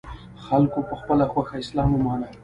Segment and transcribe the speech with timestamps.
[0.45, 2.27] خلکو په خپله خوښه اسلام ومانه